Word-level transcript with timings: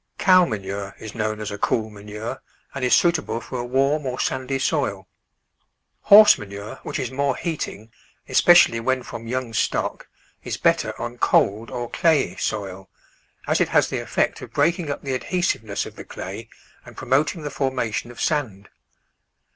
Cow 0.17 0.45
manure 0.45 0.95
is 0.97 1.13
known 1.13 1.39
as 1.39 1.51
a 1.51 1.59
cool 1.59 1.91
manure, 1.91 2.41
and 2.73 2.83
is 2.83 2.95
suitable 2.95 3.39
for 3.39 3.59
a 3.59 3.63
warm 3.63 4.07
or 4.07 4.19
sandy 4.19 4.57
soil. 4.57 5.07
Horse 6.01 6.39
manure, 6.39 6.79
which 6.81 6.97
is 6.97 7.11
more 7.11 7.35
heating, 7.35 7.91
especially 8.27 8.79
when 8.79 9.03
from 9.03 9.27
young 9.27 9.53
stock, 9.53 10.07
is 10.43 10.57
better 10.57 10.99
on 10.99 11.19
cold 11.19 11.69
or 11.69 11.87
clayey 11.87 12.35
soil, 12.37 12.89
as 13.45 13.61
it 13.61 13.69
has 13.69 13.89
the 13.89 13.99
effect 13.99 14.41
of 14.41 14.51
breaking 14.53 14.89
up 14.89 15.03
the 15.03 15.13
adhesiveness 15.13 15.85
of 15.85 15.95
the 15.95 16.03
clay 16.03 16.49
and 16.83 16.97
promoting 16.97 17.43
the 17.43 17.51
formation 17.51 18.09
of 18.09 18.19
sand. 18.19 18.69